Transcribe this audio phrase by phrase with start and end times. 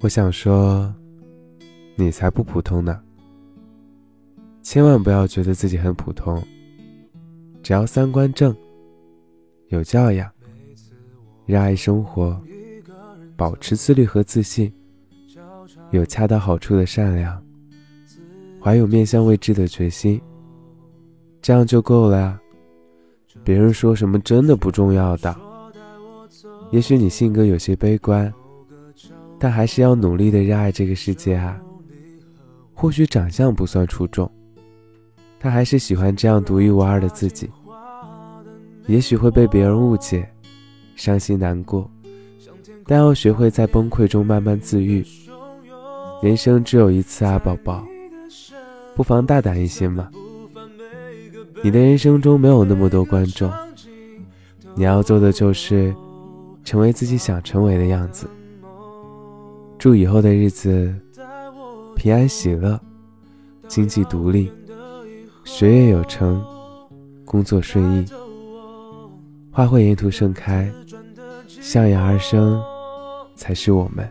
[0.00, 0.94] 我想说，
[1.96, 3.00] 你才不普通呢。
[4.62, 6.40] 千万不要觉得自己很普通，
[7.64, 8.54] 只要三观正，
[9.68, 10.30] 有教养，
[11.46, 12.40] 热爱生活，
[13.36, 14.72] 保持自律和自信，
[15.90, 17.42] 有恰到好处的善良，
[18.62, 20.20] 怀有面向未知的决心，
[21.42, 22.40] 这样就够了呀。
[23.42, 25.34] 别人说什么真的不重要的。
[26.70, 28.32] 也许你性格有些悲观。
[29.38, 31.60] 但还是要努力的热爱这个世界啊！
[32.74, 34.30] 或许长相不算出众，
[35.38, 37.48] 他还是喜欢这样独一无二的自己。
[38.86, 40.28] 也许会被别人误解，
[40.96, 41.90] 伤心难过，
[42.86, 45.04] 但要学会在崩溃中慢慢自愈。
[46.22, 47.86] 人生只有一次啊，宝宝，
[48.96, 50.08] 不妨大胆一些嘛！
[51.62, 53.52] 你的人生中没有那么多观众，
[54.74, 55.94] 你要做的就是
[56.64, 58.28] 成为自己想成为的样子。
[59.78, 60.92] 祝以后的日子
[61.94, 62.78] 平安喜乐，
[63.68, 64.50] 经济独立，
[65.44, 66.44] 学业有成，
[67.24, 68.04] 工作顺意，
[69.52, 70.68] 花卉沿途盛开，
[71.46, 72.60] 向阳而生，
[73.36, 74.10] 才是我们。